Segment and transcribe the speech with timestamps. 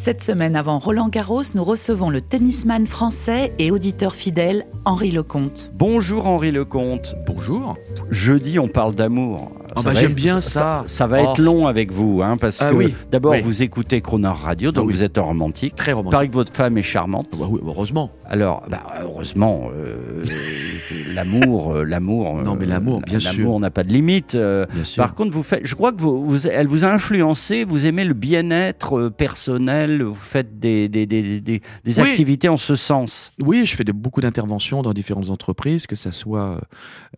[0.00, 5.72] Cette semaine avant Roland Garros, nous recevons le tennisman français et auditeur fidèle Henri Lecomte.
[5.74, 7.16] Bonjour Henri Lecomte.
[7.26, 7.76] Bonjour.
[8.08, 9.50] Jeudi, on parle d'amour.
[9.74, 10.84] Ah Ça bah, va j'aime être- bien ça.
[10.86, 11.30] Ça, va Oh.
[11.32, 13.40] être long avec vous, hein, parce Ah que oui, d'abord oui.
[13.40, 14.92] vous écoutez Croner Radio, donc Ah oui.
[14.94, 15.74] vous êtes un romantique.
[15.74, 16.12] Très Il romantique.
[16.12, 17.26] paraît que votre femme est charmante.
[17.38, 18.10] Bah oui, heureusement.
[18.30, 20.22] Alors, bah, heureusement, euh,
[21.14, 22.42] l'amour, euh, l'amour.
[22.42, 23.32] Non, mais l'amour, bien sûr.
[23.38, 24.34] L'amour n'a pas de limite.
[24.34, 24.66] euh.
[24.96, 27.64] Par contre, vous faites, je crois que vous, vous- elle vous a influencé.
[27.64, 30.02] Vous aimez le bien-être euh, personnel.
[30.02, 32.08] Vous faites des, des, des, des, des Oui.
[32.08, 33.32] activités en ce sens.
[33.40, 36.60] Oui, je fais de- beaucoup d'interventions dans différentes entreprises, que ça soit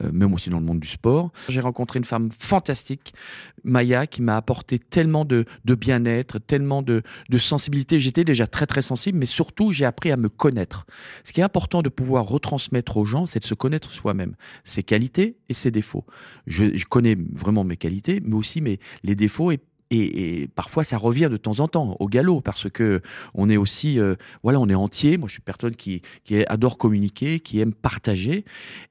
[0.03, 1.31] euh, même aussi dans le monde du sport.
[1.49, 3.15] J'ai rencontré une femme fantastique,
[3.65, 7.99] Maya, qui m'a apporté tellement de, de bien-être, tellement de, de sensibilité.
[7.99, 10.87] J'étais déjà très très sensible, mais surtout j'ai appris à me connaître.
[11.25, 14.35] Ce qui est important de pouvoir retransmettre aux gens, c'est de se connaître soi-même,
[14.65, 16.05] ses qualités et ses défauts.
[16.47, 19.61] Je, connais vraiment mes qualités, mais aussi mes, les défauts et
[20.55, 23.01] parfois ça revient de temps en temps au galop parce que
[23.35, 26.03] on est aussi euh, voilà on est entier moi je suis personne qui
[26.47, 28.45] adore communiquer qui aime partager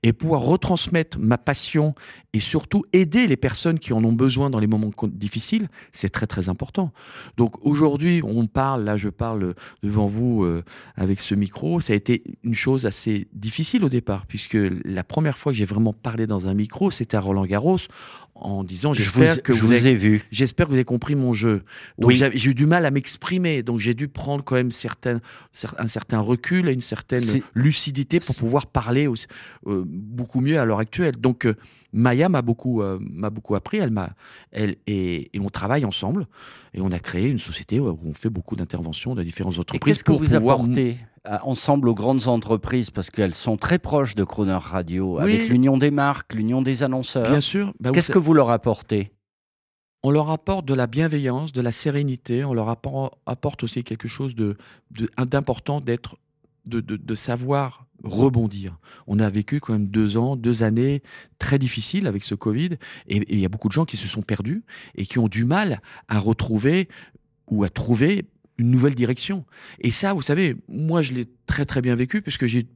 [0.03, 1.95] et pouvoir retransmettre ma passion
[2.33, 6.27] et surtout aider les personnes qui en ont besoin dans les moments difficiles c'est très
[6.27, 6.91] très important
[7.37, 10.63] donc aujourd'hui on parle là je parle devant vous euh,
[10.95, 15.39] avec ce micro ça a été une chose assez difficile au départ puisque la première
[15.39, 17.79] fois que j'ai vraiment parlé dans un micro c'était à Roland Garros
[18.35, 20.21] en disant j'espère que je vous, vous avez- ai vu.
[20.31, 21.63] J'espère que vous avez compris mon jeu.
[21.97, 22.23] Donc Oui.
[22.35, 25.19] j'ai eu du mal à m'exprimer, donc j'ai dû prendre quand même certaines,
[25.77, 27.19] un certain recul et une certaine
[27.53, 29.25] lucidité pour pouvoir parler aussi,
[29.67, 31.17] euh, beaucoup mieux à l'heure actuelle.
[31.17, 31.55] Donc euh,
[31.91, 33.77] Maya m'a beaucoup, euh, m'a beaucoup appris.
[33.77, 34.11] Elle m'a,
[34.51, 36.27] elle et, et on travaille ensemble
[36.73, 40.03] et on a créé une société où on fait beaucoup d'interventions dans différentes entreprises qu'est-ce
[40.03, 40.97] que vous pouvoir apportez
[41.43, 42.91] ensemble aux grandes entreprises?
[42.91, 45.23] Parce qu'elles sont très proches de Croner Radio, Oui.
[45.23, 47.29] avec l'union des marques, l'union des annonceurs.
[47.29, 47.73] Bien sûr.
[47.79, 49.11] bah, Qu'est-ce que vous leur apportez?
[50.01, 54.07] On leur apporte de la bienveillance, de la sérénité, on leur appor- apporte aussi quelque
[54.07, 54.55] chose de
[54.91, 56.15] de- d'important d'être,
[56.65, 58.77] de, de, de savoir rebondir.
[59.07, 61.03] On a vécu quand même deux ans, deux années
[61.37, 62.77] très difficiles avec ce Covid,
[63.07, 64.63] et il y a beaucoup de gens qui se sont perdus
[64.95, 66.87] et qui ont du mal à retrouver
[67.47, 68.25] ou à trouver
[68.57, 69.45] une nouvelle direction.
[69.79, 72.67] Et ça, vous savez, moi je l'ai très très bien vécu puisque j'ai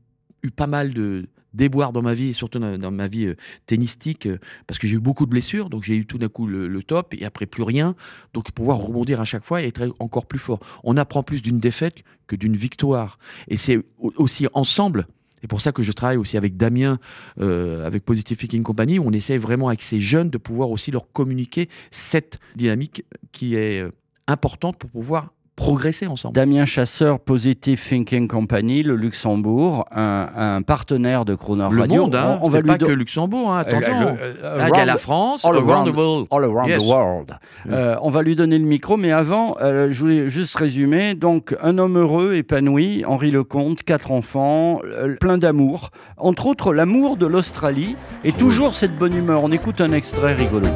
[0.44, 4.26] eu pas mal de déboires dans ma vie, et surtout dans, ma vie euh, tennistique,
[4.26, 6.84] euh, parce que j'ai eu beaucoup de blessures, donc j'ai eu tout d'un coup le,
[6.84, 7.96] top et après plus rien.
[8.34, 10.60] Donc pouvoir rebondir à chaque fois et être encore plus fort.
[10.84, 13.18] On apprend plus d'une défaite que d'une victoire.
[13.48, 15.08] Et c'est au- aussi ensemble.
[15.40, 17.00] C'est pour ça que je travaille aussi avec Damien,
[17.40, 20.92] euh, avec Positive Thinking Company, où on essaie vraiment avec ces jeunes de pouvoir aussi
[20.92, 23.86] leur communiquer cette dynamique qui est
[24.28, 26.34] importante pour pouvoir progresser ensemble.
[26.34, 32.02] Damien Chasseur, Positive Thinking Company, le Luxembourg, un, un partenaire de Croner Le Radio.
[32.04, 33.94] monde, hein, on, on va lui pas do- que Luxembourg, hein, attention.
[33.94, 36.28] Euh, le- euh, Ah, il y a la France, all around the world.
[36.32, 36.84] All around Yes.
[36.84, 37.38] the world.
[37.72, 41.14] Euh, on va lui donner le micro, mais avant, euh, je voulais juste résumer.
[41.14, 44.82] Donc, un homme heureux, épanoui, Henri Lecomte, quatre enfants,
[45.20, 45.92] plein d'amour.
[46.18, 49.44] Entre autres, l'amour de l'Australie et toujours cette bonne humeur.
[49.44, 50.68] On écoute un extrait rigolo.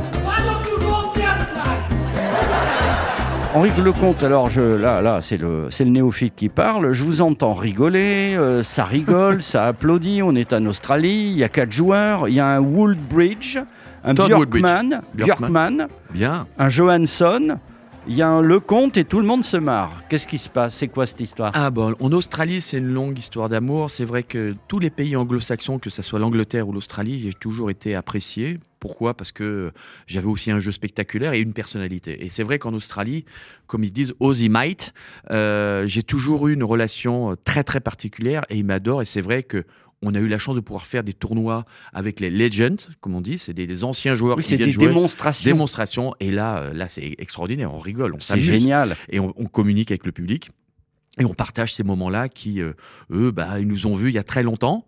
[3.53, 6.91] Henri Lecomte, alors je, là, là, c'est le, c'est le néophyte qui parle.
[6.91, 10.21] Je vous entends rigoler, euh, ça rigole, ça applaudit.
[10.21, 13.57] On est en Australie, il y a quatre joueurs, il y a un Woodbridge,
[14.03, 14.13] un.
[15.13, 16.45] Björkman, Bien.
[16.59, 17.57] un Johansson,
[18.09, 20.03] il y a un Lecomte et tout le monde se marre.
[20.09, 20.75] Qu'est-ce qui se passe?
[20.75, 21.51] C'est quoi cette histoire?
[21.53, 23.91] Ah bon, en Australie, c'est une longue histoire d'amour.
[23.91, 27.69] C'est vrai que tous les pays anglo-saxons, que ce soit l'Angleterre ou l'Australie, j'ai toujours
[27.69, 28.59] été apprécié.
[28.79, 29.13] Pourquoi?
[29.13, 29.71] Parce que
[30.05, 32.23] j'avais aussi un jeu spectaculaire et une personnalité.
[32.23, 33.25] Et c'est vrai qu'en Australie,
[33.65, 34.93] comme ils disent, Aussie Might,
[35.31, 39.01] euh, j'ai toujours eu une relation euh, très très particulière et ils m'adorent.
[39.01, 39.65] Et c'est vrai que
[40.03, 43.21] on a eu la chance de pouvoir faire des tournois avec les legends, comme on
[43.21, 44.87] dit, c'est des, des anciens joueurs Oui, qui c'est viennent des jouer.
[44.87, 45.49] démonstrations.
[45.51, 46.13] Démonstrations.
[46.19, 47.73] Et là, euh, là, c'est extraordinaire.
[47.73, 48.95] On rigole, on C'est s'amuse génial.
[49.09, 50.51] et on, on communique avec le public.
[51.19, 52.73] Et on partage ces moments-là qui, euh,
[53.11, 54.85] eux, bah, ils nous ont vus il y a très longtemps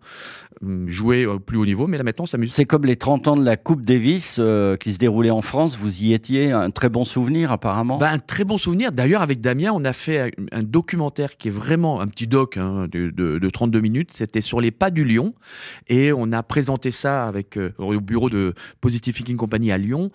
[0.62, 2.52] hum, jouer au plus haut niveau, mais là maintenant on s'amuse.
[2.52, 5.76] C'est comme les 30 ans de la Coupe Davis euh, qui se déroulait en France.
[5.76, 7.98] Vous y étiez, un très bon souvenir apparemment.
[7.98, 8.92] Bah, un très bon souvenir.
[8.92, 12.56] D'ailleurs, avec Damien, on a fait un, un documentaire qui est vraiment un petit doc
[12.56, 14.12] hein, de, de, de 32 minutes.
[14.12, 15.34] C'était sur les pas du Lion.
[15.88, 20.10] Et on a présenté ça avec, euh, au bureau de Positive Thinking Company à Lyon.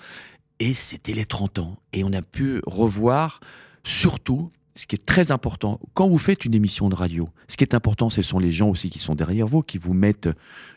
[0.60, 1.78] Et c'était les 30 ans.
[1.92, 3.42] Et on a pu revoir
[3.84, 7.63] surtout ce qui est très important, quand vous faites une émission de radio, ce qui
[7.63, 10.30] est important, ce sont les gens aussi qui sont derrière vous, qui vous mettent,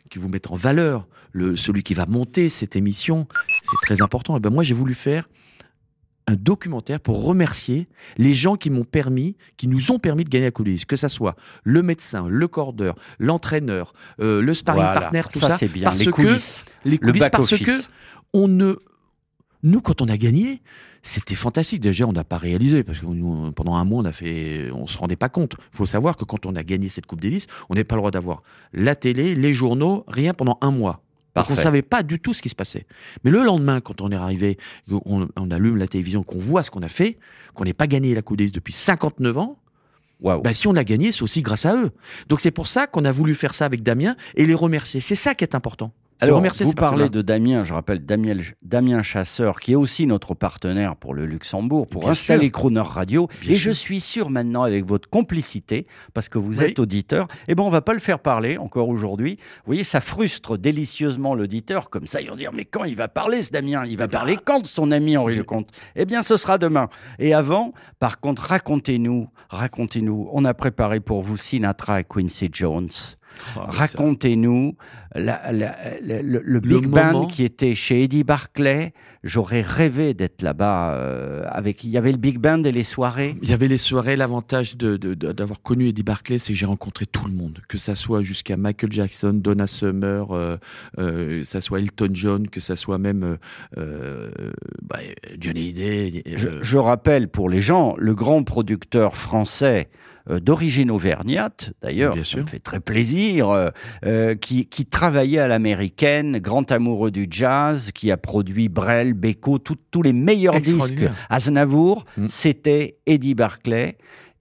[0.08, 1.06] qui vous mettent en valeur.
[1.32, 3.26] Le, celui qui va monter cette émission,
[3.62, 4.36] c'est très important.
[4.36, 5.28] Et ben moi, j'ai voulu faire
[6.28, 10.46] un documentaire pour remercier les gens qui m'ont permis, qui nous ont permis de gagner
[10.46, 11.34] la coulisse, que ça soit
[11.64, 15.84] le médecin, le cordeur, l'entraîneur, euh, le sparring Voilà, partner, tout ça, ça, c'est bien.
[15.84, 17.90] parce Les que coulisses, les le coulisses, parce que back-office.
[18.34, 18.76] on ne,
[19.62, 20.62] nous quand on a gagné,
[21.02, 21.80] c'était fantastique.
[21.80, 24.86] Déjà, on n'a pas réalisé parce que nous, pendant un mois, on a fait, on
[24.86, 25.54] se rendait pas compte.
[25.72, 28.00] Il faut savoir que quand on a gagné cette Coupe Davis, on n'avait pas le
[28.00, 31.02] droit d'avoir la télé, les journaux, rien pendant un mois.
[31.34, 31.62] Donc on Parfait.
[31.62, 32.84] savait pas du tout ce qui se passait.
[33.22, 34.58] Mais le lendemain, quand on est arrivé,
[34.90, 37.18] on, on allume la télévision, qu'on voit ce qu'on a fait,
[37.54, 39.58] qu'on n'ait pas gagné la Coupe Davis depuis 59 ans,
[40.20, 40.42] Waouh.
[40.42, 41.92] bah, si on l'a gagné, c'est aussi grâce à eux.
[42.28, 45.00] Donc c'est pour ça qu'on a voulu faire ça avec Damien et les remercier.
[45.00, 45.92] C'est ça qui est important.
[46.20, 50.34] Alors, remercier vous parlez de Damien, je rappelle Damien, Damien Chasseur, qui est aussi notre
[50.34, 52.52] partenaire pour le Luxembourg, pour Bien installer sûr.
[52.52, 53.28] Crooner Radio.
[53.42, 53.70] Bien et sûr.
[53.72, 56.64] je suis sûr maintenant, avec votre complicité, parce que vous Oui.
[56.66, 59.36] êtes auditeur, eh ben on va pas le faire parler encore aujourd'hui.
[59.58, 61.88] Vous voyez, ça frustre délicieusement l'auditeur.
[61.90, 63.84] Comme ça, ils vont dire, mais quand il va parler, ce Damien?
[63.86, 65.68] Il va Eh ben, parler quand de son ami Henri Lecomte?
[65.94, 66.88] Eh bien, ce sera demain.
[67.20, 70.28] Et avant, par contre, racontez-nous, racontez-nous.
[70.32, 72.88] On a préparé pour vous Sinatra et Quincy Jones.
[73.56, 74.76] Oh, Racontez-nous
[75.14, 78.92] le, Big Band qui était chez Eddie Barclay.
[79.24, 80.92] J'aurais rêvé d'être là-bas.
[80.94, 83.34] euh, avec, il y avait le Big Band et les soirées.
[83.42, 86.58] Il y avait les soirées, l'avantage de- de- de- d'avoir connu Eddie Barclay, c'est que
[86.58, 90.56] j'ai rencontré tout le monde, que ça soit jusqu'à Michael Jackson, Donna Summer, euh,
[90.98, 93.38] euh, ça soit Elton John, que ça soit même
[93.76, 94.98] bah,
[95.40, 95.74] Johnny
[96.36, 99.88] Je, je rappelle pour les gens, le grand producteur français
[100.40, 102.38] d'origine auvergnate, d'ailleurs, ça sûr.
[102.40, 103.68] me fait très plaisir, euh,
[104.04, 109.58] euh, qui, qui travaillait à l'américaine, grand amoureux du jazz, qui a produit Brel, Beko,
[109.58, 111.04] tous les meilleurs disques.
[111.30, 112.26] Aznavour, Mm.
[112.28, 113.96] c'était Eddie Barclay.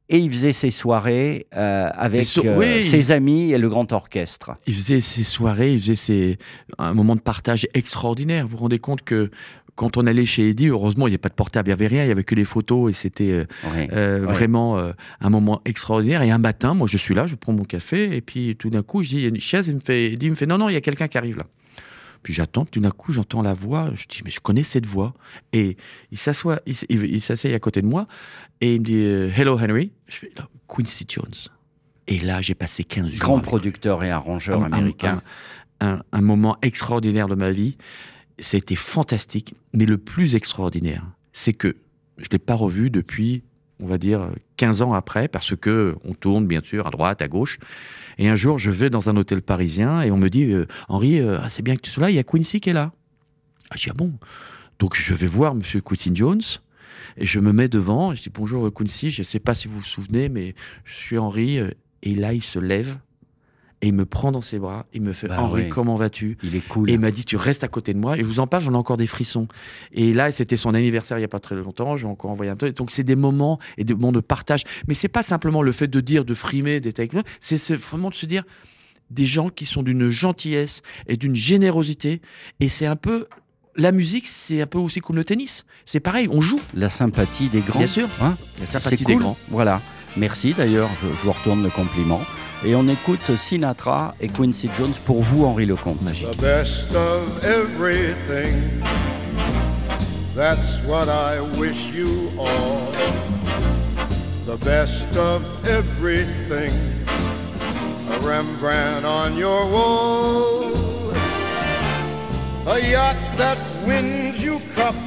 [0.10, 2.82] Et il faisait ses soirées euh, avec Et so- euh, oui.
[2.84, 4.52] ses amis et le grand orchestre.
[4.66, 6.38] il faisait ses soirées, il faisait ses,
[6.78, 8.46] un moment de partage extraordinaire.
[8.46, 9.30] Vous vous rendez compte que
[9.78, 11.88] quand on allait chez Eddie, heureusement, il n'y avait pas de portable, il n'y avait
[11.88, 13.46] rien, il n'y avait que les photos et c'était euh.
[13.94, 14.34] Euh, Ouais.
[14.34, 14.92] vraiment euh,
[15.22, 16.22] un moment extraordinaire.
[16.24, 18.84] Et un matin, moi, je suis là, je prends mon café, et puis tout d'un
[18.84, 20.58] coup, je dis, il y a une chaise, il me fait, il me fait, non,
[20.58, 21.46] non, il y a quelqu'un qui arrive là.
[22.24, 24.86] Puis j'attends, puis tout d'un coup, j'entends la voix, je dis, mais je connais cette
[24.86, 25.14] voix.
[25.54, 25.78] Et
[26.12, 28.08] il s'assoit, il, s- il, il s'assied à côté de moi,
[28.60, 29.92] et il me dit, hello Henry.
[30.08, 30.32] Je fais,
[30.68, 31.26] Quincy Jones.
[32.08, 33.20] Et là, j'ai passé 15 jours.
[33.20, 35.22] Grand producteur et arrangeur un- américain.
[35.80, 37.78] Un, un- un moment extraordinaire de ma vie.
[38.40, 39.56] C'était fantastique.
[39.74, 41.04] Mais le plus extraordinaire,
[41.34, 41.76] c'est que
[42.18, 43.44] je ne l'ai pas revu depuis,
[43.80, 47.28] on va dire, 15 ans après, parce que on tourne, bien sûr, à droite, à
[47.28, 47.60] gauche.
[48.18, 51.20] Et un jour, je vais dans un hôtel parisien et on me dit, euh, Henri,
[51.20, 52.92] euh, ah, c'est bien que tu sois là, il y a Quincy qui est là.
[53.70, 54.14] Ah, je dis, ah bon?
[54.80, 56.42] Donc, je vais voir Monsieur Quincy Jones.
[57.18, 59.80] Et je me mets devant, je dis bonjour Quincy, je ne sais pas si vous
[59.80, 60.54] vous souvenez, mais
[60.84, 61.58] je suis Henri.
[61.60, 61.70] euh,
[62.04, 62.98] Et là, il se lève
[63.82, 64.86] et il me prend dans ses bras.
[64.94, 66.90] Il me fait Bah Henri, comment vas-tu Il est cool.
[66.90, 68.18] Et il m'a dit tu restes à côté de moi.
[68.18, 69.48] Et je vous en parle, j'en ai encore des frissons.
[69.92, 71.96] Et là, c'était son anniversaire il y a pas très longtemps.
[71.96, 72.76] J'ai encore envoyé un truc.
[72.76, 74.64] Donc c'est des moments et des moments de partage.
[74.88, 77.12] Mais c'est pas simplement le fait de dire, de frimer, d'être avec.
[77.40, 78.44] C'est vraiment de se dire
[79.12, 82.22] des gens qui sont d'une gentillesse et d'une générosité.
[82.60, 83.28] Et c'est un peu
[83.76, 85.66] la musique, c'est un peu aussi comme le tennis.
[85.86, 86.60] C'est pareil, on joue.
[86.74, 87.78] La sympathie des grands.
[87.78, 88.10] Bien sûr.
[88.22, 89.16] Hein La sympathie cool.
[89.16, 89.38] des grands.
[89.50, 89.84] Voilà.
[90.18, 92.22] Merci d'ailleurs, je, je vous retourne le compliment.
[92.66, 96.02] Et on écoute Sinatra et Quincy Jones pour vous, Henri Lecomte.
[96.02, 96.30] Magique.
[96.32, 98.82] The best of everything.
[100.36, 102.92] That's what I wish you all.
[104.46, 106.72] The best of everything.
[108.10, 110.74] A Rembrandt on your wall.
[112.66, 114.98] A yacht that wins you cups.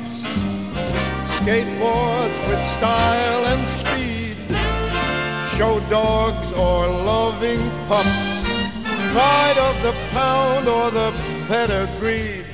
[1.40, 3.89] Skateboards with style and speed.
[5.60, 8.42] Show dogs or loving pups.
[9.12, 11.12] Pride of the pound or the
[11.48, 12.46] pedigreed.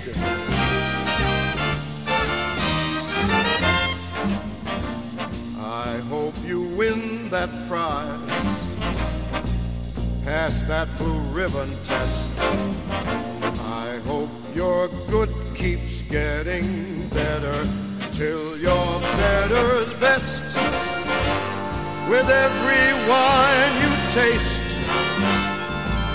[5.56, 8.18] I hope you win that prize.
[10.24, 12.24] Pass that blue ribbon test.
[13.60, 17.64] I hope your good keeps getting better
[18.10, 20.42] till your better's best.
[22.08, 24.62] With every wine you taste,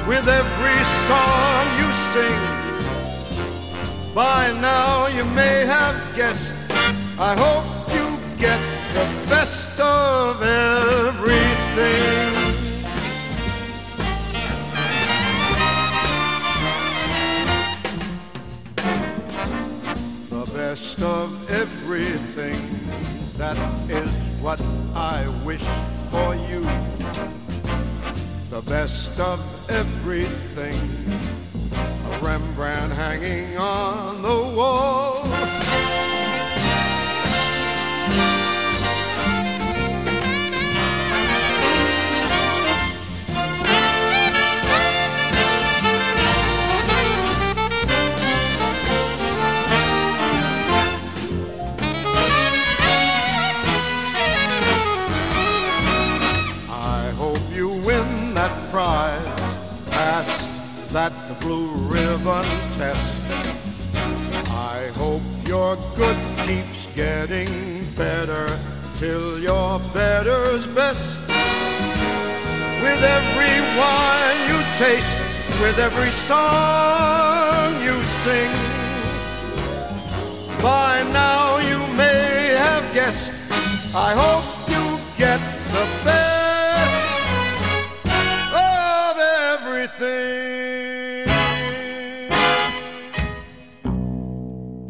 [0.08, 2.42] with every song you sing.
[4.16, 6.56] By now you may have guessed,
[7.20, 8.60] I hope you get
[8.94, 11.32] the best of everything.
[20.30, 22.62] The best of everything,
[23.38, 23.58] that
[23.90, 24.11] is
[24.42, 24.60] what
[24.96, 25.64] I wish
[26.10, 26.62] for you.
[28.50, 30.80] The best of everything.
[31.74, 35.91] A Rembrandt hanging on the wall.
[67.96, 68.60] Better
[68.98, 71.20] till your better's best.
[72.82, 75.18] With every wine you taste,
[75.62, 78.52] with every song you sing,
[80.62, 83.34] by now you may have guessed.
[83.96, 85.40] I hope you get
[85.76, 87.02] the best
[88.54, 90.51] of everything.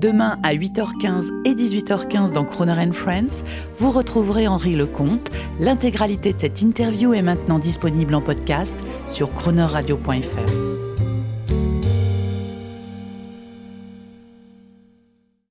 [0.02, 3.44] Demain à 8h15 et 18h15 dans Croner and Friends,
[3.78, 5.30] vous retrouverez Henri Lecomte.
[5.60, 10.71] L'intégralité de cette interview est maintenant disponible en podcast sur cronerradio.fr.